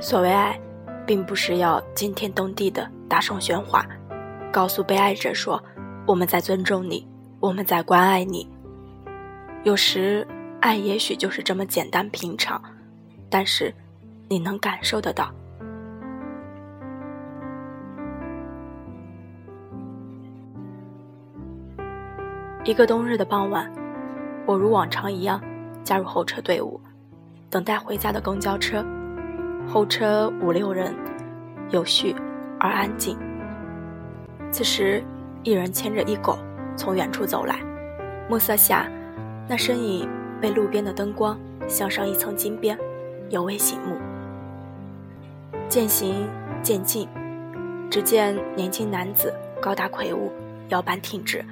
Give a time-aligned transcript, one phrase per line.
[0.00, 0.58] 所谓爱，
[1.04, 3.84] 并不是要惊天动地的大声喧哗，
[4.52, 5.62] 告诉被爱者说
[6.06, 7.06] 我们在尊重你，
[7.40, 8.48] 我们在关爱你。
[9.64, 10.26] 有时，
[10.60, 12.62] 爱也许就是这么简单平常，
[13.28, 13.74] 但是
[14.28, 15.34] 你能感受得到。
[22.64, 23.68] 一个冬日的傍晚，
[24.46, 25.40] 我如往常一样
[25.82, 26.80] 加入候车队伍，
[27.50, 28.84] 等待回家的公交车。
[29.70, 30.94] 候车五六人，
[31.68, 32.16] 有序
[32.58, 33.18] 而安静。
[34.50, 35.04] 此时，
[35.42, 36.38] 一人牵着一狗
[36.74, 37.60] 从远处走来，
[38.30, 38.88] 暮色下，
[39.46, 40.08] 那身影
[40.40, 42.78] 被路边的灯光镶上一层金边，
[43.28, 43.98] 尤为醒目。
[45.68, 46.26] 渐行
[46.62, 47.06] 渐近，
[47.90, 49.30] 只见年轻男子
[49.60, 50.32] 高大魁梧，
[50.70, 51.44] 腰板挺直，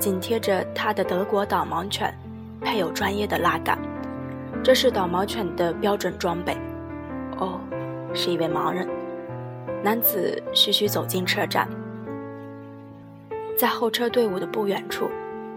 [0.00, 2.12] 紧贴着他的德国导盲犬，
[2.60, 3.78] 配有专业的拉杆，
[4.60, 6.56] 这是导盲犬的标准装备。
[7.44, 7.60] 哦，
[8.14, 8.88] 是一位盲人。
[9.82, 11.68] 男子徐徐走进车站，
[13.58, 15.10] 在候车队伍的不远处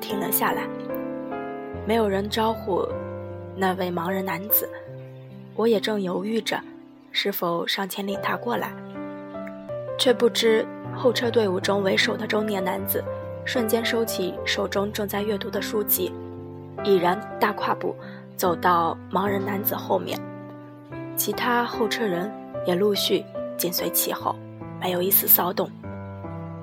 [0.00, 0.66] 停了下来。
[1.86, 2.82] 没有人招呼
[3.54, 4.66] 那位盲人男子，
[5.54, 6.58] 我也正犹豫着
[7.12, 8.72] 是否上前领他过来，
[9.98, 13.04] 却不知候车队伍中为首的中年男子
[13.44, 16.10] 瞬间收起手中正在阅读的书籍，
[16.82, 17.94] 已然大跨步
[18.36, 20.18] 走到盲人男子后面。
[21.16, 22.30] 其他候车人
[22.66, 23.24] 也陆续
[23.56, 24.34] 紧随其后，
[24.80, 25.70] 没有一丝骚动。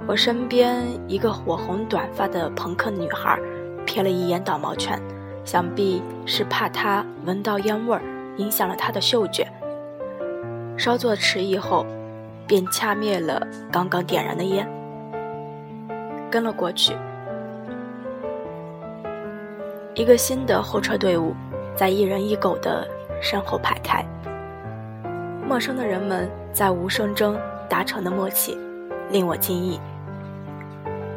[0.08, 3.40] 我身边一个火红短发的朋克女孩
[3.86, 5.02] 瞥了一眼导盲犬，
[5.46, 8.02] 想必是怕它闻到烟味儿
[8.38, 9.48] 影响了它的嗅觉。
[10.78, 11.86] 稍作迟疑后，
[12.48, 14.68] 便掐灭了刚刚点燃的烟，
[16.30, 16.94] 跟了过去。
[19.94, 21.36] 一个新的候车队伍
[21.76, 22.88] 在一人一狗的
[23.22, 24.04] 身后排开。
[25.52, 28.58] 陌生的人们在无声中达成的默契，
[29.10, 29.78] 令我惊异。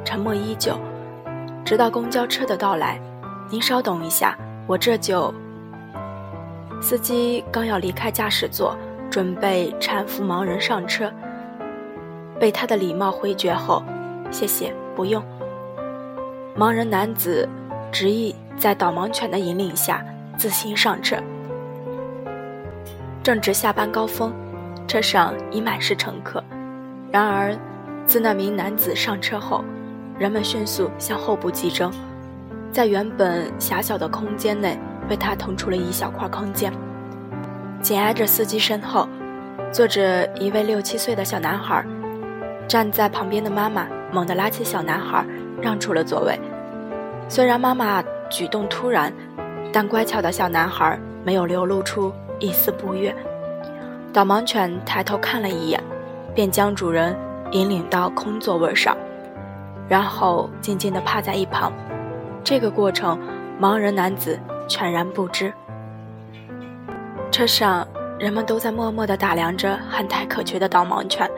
[0.04, 0.76] 沉默依旧，
[1.64, 3.00] 直到公交车的到来。
[3.48, 4.36] 您稍等一下，
[4.66, 5.32] 我这就。
[6.82, 8.76] 司机刚要离开驾驶座，
[9.08, 11.12] 准备搀扶盲人上车，
[12.40, 13.84] 被他的礼貌回绝后，
[14.32, 15.22] 谢谢，不用。
[16.58, 17.48] 盲人男子
[17.92, 20.04] 执意在导盲犬的引领下
[20.36, 21.18] 自行上车。
[23.24, 24.30] 正值下班高峰，
[24.86, 26.44] 车上已满是乘客。
[27.10, 27.56] 然而，
[28.04, 29.64] 自那名男子上车后，
[30.18, 31.90] 人们迅速向后部集中，
[32.70, 36.70] 在原本狭小的空间内为他腾出了一小块空间。
[37.80, 39.08] 紧挨着司机身后，
[39.72, 41.82] 坐着一位六七岁的小男孩。
[42.68, 45.24] 站在旁边的妈妈猛地拉起小男孩，
[45.62, 46.38] 让出了座位。
[47.30, 49.10] 虽然妈妈举动突然，
[49.72, 52.12] 但乖巧的小男孩没有流露出。
[52.44, 53.14] 一丝不悦，
[54.12, 55.82] 导盲犬抬头看了一眼，
[56.34, 57.16] 便将主人
[57.52, 58.94] 引领到空座位上，
[59.88, 61.72] 然后静静地趴在一旁。
[62.44, 63.18] 这个过程，
[63.58, 64.38] 盲人男子
[64.68, 65.52] 全然不知。
[67.30, 67.88] 车上
[68.18, 71.28] 人们都在默默地打量着憨态可掬的导盲犬，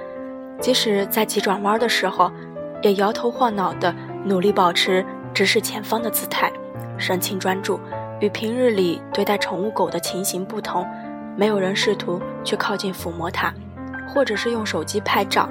[0.60, 2.30] 即使在急转弯的时候，
[2.82, 3.94] 也摇头晃脑地
[4.24, 6.52] 努力保持直视前方的姿态，
[6.98, 7.78] 神情专注。
[8.20, 10.86] 与平日里对待宠物狗的情形不同，
[11.36, 13.52] 没有人试图去靠近抚摸它，
[14.08, 15.48] 或者是用手机拍照。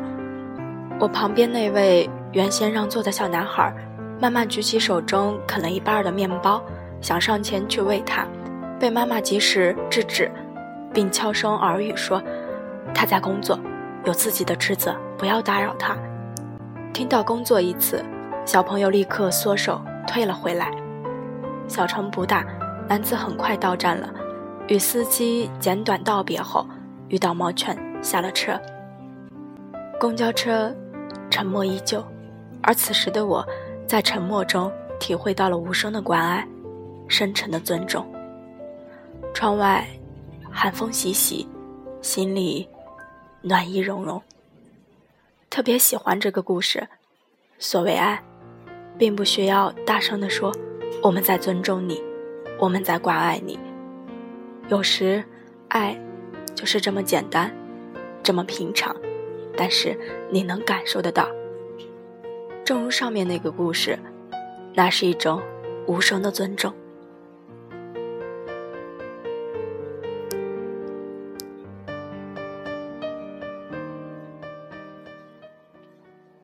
[1.00, 3.74] 我旁边那位原先让座的小男孩，
[4.20, 6.64] 慢慢举起手中啃了一半的面包，
[7.02, 8.26] 想上前去喂它，
[8.80, 10.32] 被妈妈及时制止，
[10.94, 12.24] 并悄声耳语说
[12.96, 13.60] ：“他在工作，
[14.06, 15.96] 有自己的职责，不要打扰他。”
[16.94, 18.04] 听到“工作”一词，
[18.46, 20.72] 小朋友立刻缩手退了回来。
[21.68, 22.46] 小城不大，
[22.88, 24.14] 男子很快到站了，
[24.68, 26.66] 与司机简短道别后，
[27.10, 28.60] 与导盲犬下了车。
[30.00, 30.74] 公交车
[31.30, 32.04] 沉默依旧，
[32.62, 33.46] 而此时的我，
[33.88, 36.48] 在沉默中体会到了无声的关爱，
[37.08, 38.06] 深沉的尊重。
[39.34, 39.86] 窗外
[40.52, 41.48] 寒风习习，
[42.02, 42.68] 心里
[43.42, 44.22] 暖意融融。
[45.50, 46.88] 特别喜欢这个故事。
[47.58, 48.22] 所谓爱，
[48.98, 50.54] 并不需要大声地说。
[51.02, 52.02] 我们在尊重你，
[52.60, 53.60] 我们在关爱你。
[54.70, 55.24] 有时，
[55.68, 56.00] 爱
[56.56, 57.52] 就是这么简单，
[58.24, 58.96] 这么平常，
[59.56, 59.98] 但是
[60.32, 61.28] 你能感受得到。
[62.64, 64.00] 正如上面那个故事，
[64.74, 65.42] 那是一种
[65.86, 66.74] 无声的尊重。